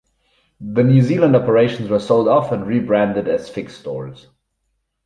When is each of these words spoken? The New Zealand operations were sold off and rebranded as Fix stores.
The 0.59 0.81
New 0.81 0.99
Zealand 1.03 1.35
operations 1.35 1.87
were 1.87 1.99
sold 1.99 2.27
off 2.27 2.51
and 2.51 2.65
rebranded 2.65 3.27
as 3.27 3.49
Fix 3.51 3.77
stores. 3.77 4.25